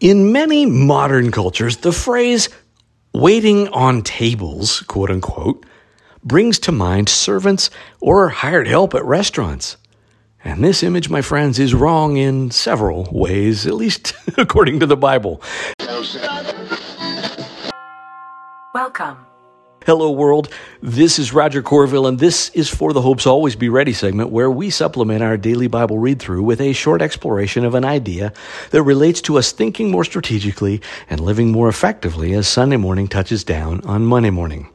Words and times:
In 0.00 0.30
many 0.30 0.66
modern 0.66 1.30
cultures, 1.30 1.78
the 1.78 1.90
phrase 1.90 2.50
waiting 3.14 3.68
on 3.68 4.02
tables, 4.02 4.82
quote 4.82 5.10
unquote, 5.10 5.64
brings 6.22 6.58
to 6.58 6.72
mind 6.72 7.08
servants 7.08 7.70
or 7.98 8.28
hired 8.28 8.68
help 8.68 8.94
at 8.94 9.02
restaurants. 9.06 9.78
And 10.44 10.62
this 10.62 10.82
image, 10.82 11.08
my 11.08 11.22
friends, 11.22 11.58
is 11.58 11.72
wrong 11.72 12.18
in 12.18 12.50
several 12.50 13.08
ways, 13.10 13.66
at 13.66 13.72
least 13.72 14.12
according 14.36 14.80
to 14.80 14.86
the 14.86 14.98
Bible. 14.98 15.40
Welcome. 18.74 19.16
Hello, 19.84 20.10
world. 20.10 20.48
This 20.82 21.18
is 21.18 21.32
Roger 21.32 21.62
Corville, 21.62 22.08
and 22.08 22.18
this 22.18 22.48
is 22.50 22.68
for 22.68 22.92
the 22.92 23.02
Hopes 23.02 23.24
Always 23.24 23.54
Be 23.54 23.68
Ready 23.68 23.92
segment, 23.92 24.30
where 24.30 24.50
we 24.50 24.68
supplement 24.68 25.22
our 25.22 25.36
daily 25.36 25.68
Bible 25.68 25.98
read 25.98 26.18
through 26.18 26.42
with 26.42 26.60
a 26.60 26.72
short 26.72 27.02
exploration 27.02 27.64
of 27.64 27.76
an 27.76 27.84
idea 27.84 28.32
that 28.70 28.82
relates 28.82 29.20
to 29.22 29.38
us 29.38 29.52
thinking 29.52 29.92
more 29.92 30.04
strategically 30.04 30.80
and 31.08 31.20
living 31.20 31.52
more 31.52 31.68
effectively 31.68 32.32
as 32.34 32.48
Sunday 32.48 32.76
morning 32.76 33.06
touches 33.06 33.44
down 33.44 33.80
on 33.82 34.04
Monday 34.04 34.30
morning. 34.30 34.68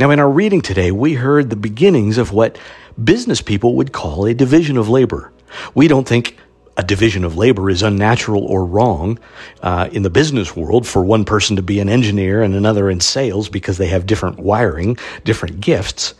Now, 0.00 0.10
in 0.10 0.18
our 0.18 0.30
reading 0.30 0.62
today, 0.62 0.90
we 0.90 1.14
heard 1.14 1.50
the 1.50 1.56
beginnings 1.56 2.18
of 2.18 2.32
what 2.32 2.58
business 3.02 3.40
people 3.40 3.76
would 3.76 3.92
call 3.92 4.26
a 4.26 4.34
division 4.34 4.76
of 4.76 4.88
labor. 4.88 5.32
We 5.74 5.86
don't 5.86 6.08
think 6.08 6.36
a 6.80 6.82
division 6.82 7.24
of 7.24 7.36
labor 7.36 7.68
is 7.68 7.82
unnatural 7.82 8.42
or 8.46 8.64
wrong 8.64 9.18
uh, 9.60 9.90
in 9.92 10.02
the 10.02 10.08
business 10.08 10.56
world 10.56 10.86
for 10.86 11.04
one 11.04 11.26
person 11.26 11.56
to 11.56 11.62
be 11.62 11.78
an 11.78 11.90
engineer 11.90 12.42
and 12.42 12.54
another 12.54 12.88
in 12.88 13.00
sales 13.00 13.50
because 13.50 13.76
they 13.76 13.88
have 13.88 14.06
different 14.06 14.38
wiring, 14.38 14.96
different 15.22 15.60
gifts. 15.60 16.14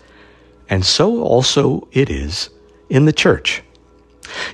And 0.68 0.84
so 0.84 1.23
also 1.23 1.88
it 1.92 2.10
is 2.10 2.51
in 2.91 3.06
the 3.06 3.12
church. 3.12 3.62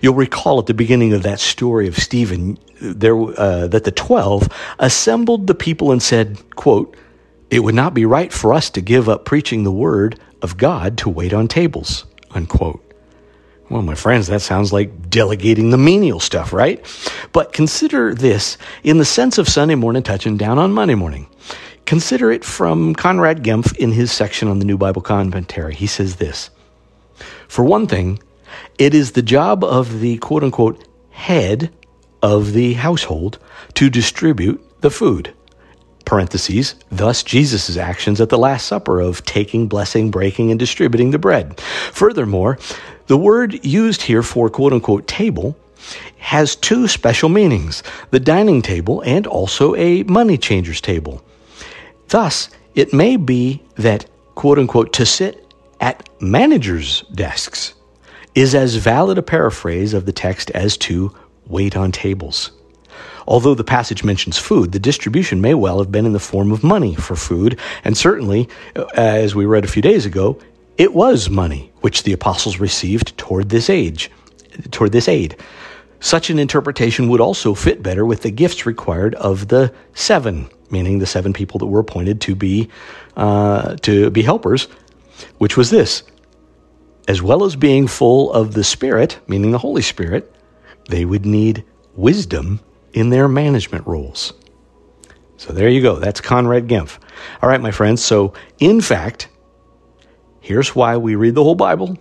You'll 0.00 0.14
recall 0.14 0.60
at 0.60 0.66
the 0.66 0.74
beginning 0.74 1.12
of 1.12 1.24
that 1.24 1.40
story 1.40 1.88
of 1.88 1.98
Stephen 1.98 2.56
there, 2.80 3.16
uh, 3.16 3.66
that 3.66 3.82
the 3.82 3.90
twelve 3.90 4.48
assembled 4.78 5.48
the 5.48 5.56
people 5.56 5.90
and 5.90 6.00
said, 6.00 6.38
quote, 6.54 6.96
It 7.50 7.64
would 7.64 7.74
not 7.74 7.94
be 7.94 8.04
right 8.06 8.32
for 8.32 8.54
us 8.54 8.70
to 8.70 8.80
give 8.80 9.08
up 9.08 9.24
preaching 9.24 9.64
the 9.64 9.72
word 9.72 10.20
of 10.40 10.56
God 10.56 10.98
to 10.98 11.10
wait 11.10 11.32
on 11.32 11.48
tables, 11.48 12.04
unquote. 12.30 12.85
Well, 13.68 13.82
my 13.82 13.96
friends, 13.96 14.28
that 14.28 14.42
sounds 14.42 14.72
like 14.72 15.10
delegating 15.10 15.70
the 15.70 15.78
menial 15.78 16.20
stuff, 16.20 16.52
right? 16.52 16.84
But 17.32 17.52
consider 17.52 18.14
this 18.14 18.58
in 18.84 18.98
the 18.98 19.04
sense 19.04 19.38
of 19.38 19.48
Sunday 19.48 19.74
morning 19.74 20.04
touching 20.04 20.36
down 20.36 20.58
on 20.58 20.72
Monday 20.72 20.94
morning. 20.94 21.26
Consider 21.84 22.30
it 22.30 22.44
from 22.44 22.94
Conrad 22.94 23.42
Gempf 23.42 23.76
in 23.76 23.90
his 23.90 24.12
section 24.12 24.46
on 24.46 24.60
the 24.60 24.64
New 24.64 24.78
Bible 24.78 25.02
Commentary. 25.02 25.74
He 25.74 25.88
says 25.88 26.16
this 26.16 26.50
For 27.48 27.64
one 27.64 27.88
thing, 27.88 28.20
it 28.78 28.94
is 28.94 29.12
the 29.12 29.22
job 29.22 29.64
of 29.64 29.98
the 30.00 30.18
quote 30.18 30.44
unquote 30.44 30.86
head 31.10 31.72
of 32.22 32.52
the 32.52 32.74
household 32.74 33.38
to 33.74 33.90
distribute 33.90 34.64
the 34.80 34.90
food. 34.90 35.34
Parentheses, 36.06 36.76
thus 36.90 37.22
Jesus' 37.22 37.76
actions 37.76 38.20
at 38.20 38.30
the 38.30 38.38
Last 38.38 38.66
Supper 38.66 39.00
of 39.00 39.24
taking, 39.24 39.68
blessing, 39.68 40.10
breaking, 40.10 40.50
and 40.50 40.58
distributing 40.58 41.10
the 41.10 41.18
bread. 41.18 41.60
Furthermore, 41.60 42.58
the 43.08 43.18
word 43.18 43.62
used 43.64 44.02
here 44.02 44.22
for 44.22 44.48
quote 44.48 44.72
unquote 44.72 45.06
table 45.06 45.54
has 46.18 46.56
two 46.56 46.88
special 46.88 47.28
meanings 47.28 47.82
the 48.10 48.20
dining 48.20 48.62
table 48.62 49.02
and 49.02 49.26
also 49.26 49.74
a 49.76 50.02
money 50.04 50.38
changer's 50.38 50.80
table. 50.80 51.22
Thus, 52.08 52.48
it 52.74 52.94
may 52.94 53.16
be 53.16 53.62
that 53.74 54.06
quote 54.34 54.58
unquote 54.58 54.92
to 54.94 55.06
sit 55.06 55.52
at 55.80 56.08
managers' 56.20 57.02
desks 57.14 57.74
is 58.34 58.54
as 58.54 58.76
valid 58.76 59.18
a 59.18 59.22
paraphrase 59.22 59.94
of 59.94 60.06
the 60.06 60.12
text 60.12 60.50
as 60.50 60.76
to 60.76 61.14
wait 61.46 61.76
on 61.76 61.90
tables. 61.90 62.52
Although 63.26 63.54
the 63.54 63.64
passage 63.64 64.04
mentions 64.04 64.38
food, 64.38 64.72
the 64.72 64.78
distribution 64.78 65.40
may 65.40 65.54
well 65.54 65.78
have 65.78 65.90
been 65.90 66.06
in 66.06 66.12
the 66.12 66.20
form 66.20 66.52
of 66.52 66.62
money 66.62 66.94
for 66.94 67.16
food, 67.16 67.58
and 67.84 67.96
certainly, 67.96 68.48
uh, 68.76 68.86
as 68.94 69.34
we 69.34 69.44
read 69.44 69.64
a 69.64 69.68
few 69.68 69.82
days 69.82 70.06
ago, 70.06 70.38
it 70.78 70.94
was 70.94 71.30
money 71.30 71.72
which 71.80 72.02
the 72.02 72.12
apostles 72.12 72.60
received 72.60 73.16
toward 73.16 73.48
this 73.48 73.70
age, 73.70 74.10
toward 74.70 74.92
this 74.92 75.08
aid. 75.08 75.36
Such 76.00 76.30
an 76.30 76.38
interpretation 76.38 77.08
would 77.08 77.20
also 77.20 77.54
fit 77.54 77.82
better 77.82 78.04
with 78.04 78.22
the 78.22 78.30
gifts 78.30 78.66
required 78.66 79.14
of 79.14 79.48
the 79.48 79.72
seven, 79.94 80.48
meaning 80.70 80.98
the 80.98 81.06
seven 81.06 81.32
people 81.32 81.58
that 81.58 81.66
were 81.66 81.80
appointed 81.80 82.20
to 82.22 82.34
be 82.34 82.68
uh, 83.16 83.76
to 83.76 84.10
be 84.10 84.22
helpers, 84.22 84.68
which 85.38 85.56
was 85.56 85.70
this: 85.70 86.02
as 87.08 87.22
well 87.22 87.44
as 87.44 87.56
being 87.56 87.86
full 87.86 88.30
of 88.32 88.52
the 88.52 88.64
Spirit, 88.64 89.18
meaning 89.26 89.52
the 89.52 89.58
Holy 89.58 89.82
Spirit, 89.82 90.32
they 90.90 91.04
would 91.04 91.24
need 91.24 91.64
wisdom 91.94 92.60
in 92.92 93.10
their 93.10 93.28
management 93.28 93.86
roles. 93.86 94.32
So 95.36 95.52
there 95.52 95.68
you 95.68 95.82
go. 95.82 95.96
That's 95.96 96.20
Conrad 96.20 96.66
Gempf. 96.66 96.98
All 97.42 97.48
right, 97.48 97.60
my 97.60 97.70
friends. 97.70 98.02
So 98.04 98.32
in 98.58 98.80
fact, 98.80 99.28
Here's 100.46 100.76
why 100.76 100.96
we 100.96 101.16
read 101.16 101.34
the 101.34 101.42
whole 101.42 101.56
Bible. 101.56 101.98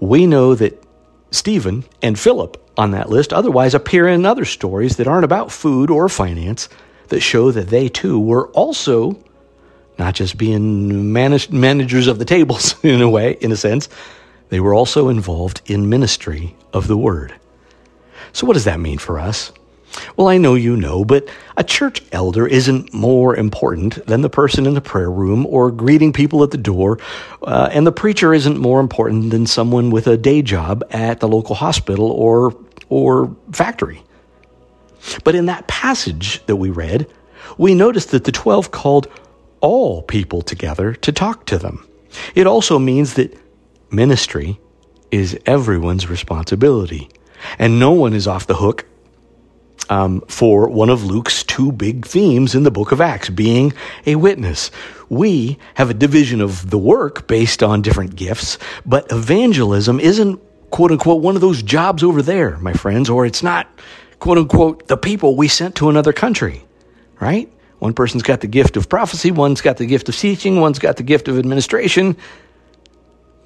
We 0.00 0.26
know 0.26 0.56
that 0.56 0.82
Stephen 1.30 1.84
and 2.02 2.18
Philip 2.18 2.60
on 2.76 2.90
that 2.90 3.10
list 3.10 3.32
otherwise 3.32 3.74
appear 3.74 4.08
in 4.08 4.26
other 4.26 4.44
stories 4.44 4.96
that 4.96 5.06
aren't 5.06 5.24
about 5.24 5.52
food 5.52 5.88
or 5.88 6.08
finance 6.08 6.68
that 7.10 7.20
show 7.20 7.52
that 7.52 7.68
they 7.68 7.88
too 7.88 8.18
were 8.18 8.48
also 8.48 9.22
not 10.00 10.16
just 10.16 10.36
being 10.36 11.12
managed, 11.12 11.52
managers 11.52 12.08
of 12.08 12.18
the 12.18 12.24
tables 12.24 12.74
in 12.82 13.02
a 13.02 13.08
way, 13.08 13.38
in 13.40 13.52
a 13.52 13.56
sense, 13.56 13.88
they 14.48 14.58
were 14.58 14.74
also 14.74 15.08
involved 15.08 15.60
in 15.66 15.88
ministry 15.88 16.56
of 16.72 16.88
the 16.88 16.96
word. 16.96 17.32
So, 18.32 18.48
what 18.48 18.54
does 18.54 18.64
that 18.64 18.80
mean 18.80 18.98
for 18.98 19.20
us? 19.20 19.52
Well, 20.16 20.28
I 20.28 20.38
know 20.38 20.54
you 20.54 20.76
know, 20.76 21.04
but 21.04 21.28
a 21.56 21.64
church 21.64 22.02
elder 22.12 22.46
isn't 22.46 22.92
more 22.92 23.36
important 23.36 24.04
than 24.06 24.22
the 24.22 24.30
person 24.30 24.66
in 24.66 24.74
the 24.74 24.80
prayer 24.80 25.10
room 25.10 25.46
or 25.46 25.70
greeting 25.70 26.12
people 26.12 26.42
at 26.42 26.50
the 26.50 26.58
door, 26.58 26.98
uh, 27.42 27.68
and 27.72 27.86
the 27.86 27.92
preacher 27.92 28.34
isn't 28.34 28.58
more 28.58 28.80
important 28.80 29.30
than 29.30 29.46
someone 29.46 29.90
with 29.90 30.06
a 30.06 30.16
day 30.16 30.42
job 30.42 30.84
at 30.90 31.20
the 31.20 31.28
local 31.28 31.54
hospital 31.54 32.10
or 32.10 32.56
or 32.88 33.36
factory. 33.52 34.02
But 35.24 35.34
in 35.34 35.46
that 35.46 35.66
passage 35.68 36.44
that 36.46 36.56
we 36.56 36.70
read, 36.70 37.06
we 37.56 37.74
noticed 37.74 38.10
that 38.10 38.24
the 38.24 38.32
12 38.32 38.70
called 38.70 39.08
all 39.60 40.02
people 40.02 40.42
together 40.42 40.94
to 40.94 41.12
talk 41.12 41.46
to 41.46 41.58
them. 41.58 41.86
It 42.34 42.46
also 42.46 42.78
means 42.78 43.14
that 43.14 43.36
ministry 43.90 44.58
is 45.10 45.38
everyone's 45.46 46.08
responsibility, 46.08 47.08
and 47.58 47.78
no 47.78 47.92
one 47.92 48.14
is 48.14 48.26
off 48.26 48.46
the 48.46 48.56
hook 48.56 48.84
um, 49.88 50.22
for 50.28 50.68
one 50.68 50.90
of 50.90 51.04
Luke's 51.04 51.42
two 51.42 51.72
big 51.72 52.06
themes 52.06 52.54
in 52.54 52.62
the 52.62 52.70
book 52.70 52.92
of 52.92 53.00
Acts, 53.00 53.28
being 53.28 53.72
a 54.06 54.16
witness. 54.16 54.70
We 55.08 55.58
have 55.74 55.90
a 55.90 55.94
division 55.94 56.40
of 56.40 56.70
the 56.70 56.78
work 56.78 57.26
based 57.26 57.62
on 57.62 57.82
different 57.82 58.16
gifts, 58.16 58.58
but 58.84 59.10
evangelism 59.10 60.00
isn't 60.00 60.40
quote 60.70 60.90
unquote 60.92 61.22
one 61.22 61.34
of 61.34 61.40
those 61.40 61.62
jobs 61.62 62.02
over 62.02 62.22
there, 62.22 62.58
my 62.58 62.72
friends, 62.72 63.08
or 63.08 63.24
it's 63.24 63.42
not 63.42 63.66
quote 64.18 64.38
unquote 64.38 64.88
the 64.88 64.96
people 64.96 65.36
we 65.36 65.48
sent 65.48 65.76
to 65.76 65.88
another 65.88 66.12
country, 66.12 66.64
right? 67.20 67.50
One 67.78 67.94
person's 67.94 68.22
got 68.22 68.40
the 68.40 68.48
gift 68.48 68.76
of 68.76 68.88
prophecy, 68.88 69.30
one's 69.30 69.60
got 69.60 69.76
the 69.76 69.86
gift 69.86 70.08
of 70.08 70.16
teaching, 70.16 70.60
one's 70.60 70.78
got 70.78 70.96
the 70.96 71.02
gift 71.04 71.28
of 71.28 71.38
administration. 71.38 72.16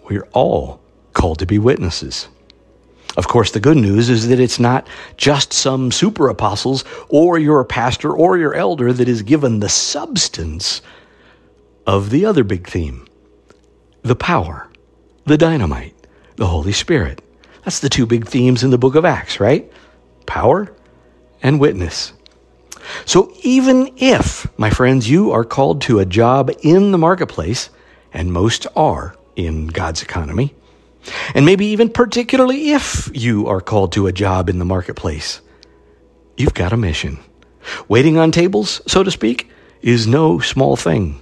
We're 0.04 0.26
all 0.32 0.80
called 1.12 1.40
to 1.40 1.46
be 1.46 1.58
witnesses. 1.58 2.28
Of 3.16 3.28
course, 3.28 3.50
the 3.50 3.60
good 3.60 3.76
news 3.76 4.08
is 4.08 4.28
that 4.28 4.40
it's 4.40 4.58
not 4.58 4.86
just 5.16 5.52
some 5.52 5.90
super 5.92 6.28
apostles 6.28 6.84
or 7.08 7.38
your 7.38 7.64
pastor 7.64 8.12
or 8.12 8.38
your 8.38 8.54
elder 8.54 8.92
that 8.92 9.08
is 9.08 9.22
given 9.22 9.60
the 9.60 9.68
substance 9.68 10.80
of 11.86 12.10
the 12.10 12.24
other 12.24 12.44
big 12.44 12.66
theme 12.66 13.06
the 14.02 14.16
power, 14.16 14.68
the 15.26 15.38
dynamite, 15.38 15.94
the 16.34 16.46
Holy 16.46 16.72
Spirit. 16.72 17.22
That's 17.64 17.78
the 17.78 17.88
two 17.88 18.04
big 18.04 18.26
themes 18.26 18.64
in 18.64 18.70
the 18.70 18.78
book 18.78 18.96
of 18.96 19.04
Acts, 19.04 19.38
right? 19.38 19.70
Power 20.26 20.74
and 21.40 21.60
witness. 21.60 22.12
So 23.04 23.32
even 23.42 23.92
if, 23.96 24.46
my 24.58 24.70
friends, 24.70 25.08
you 25.08 25.30
are 25.30 25.44
called 25.44 25.82
to 25.82 26.00
a 26.00 26.06
job 26.06 26.50
in 26.62 26.90
the 26.90 26.98
marketplace, 26.98 27.70
and 28.12 28.32
most 28.32 28.66
are 28.74 29.14
in 29.36 29.68
God's 29.68 30.02
economy, 30.02 30.52
and 31.34 31.46
maybe 31.46 31.66
even 31.66 31.88
particularly 31.88 32.70
if 32.70 33.10
you 33.14 33.46
are 33.48 33.60
called 33.60 33.92
to 33.92 34.06
a 34.06 34.12
job 34.12 34.48
in 34.48 34.58
the 34.58 34.64
marketplace. 34.64 35.40
You've 36.36 36.54
got 36.54 36.72
a 36.72 36.76
mission. 36.76 37.18
Waiting 37.88 38.18
on 38.18 38.32
tables, 38.32 38.80
so 38.86 39.02
to 39.02 39.10
speak, 39.10 39.50
is 39.80 40.06
no 40.06 40.38
small 40.38 40.76
thing, 40.76 41.20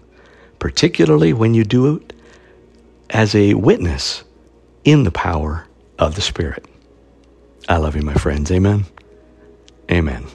particularly 0.58 1.32
when 1.32 1.54
you 1.54 1.64
do 1.64 1.96
it 1.96 2.12
as 3.10 3.34
a 3.34 3.54
witness 3.54 4.24
in 4.84 5.04
the 5.04 5.10
power 5.10 5.66
of 5.98 6.14
the 6.14 6.22
Spirit. 6.22 6.64
I 7.68 7.76
love 7.76 7.96
you, 7.96 8.02
my 8.02 8.14
friends. 8.14 8.50
Amen. 8.50 8.86
Amen. 9.90 10.26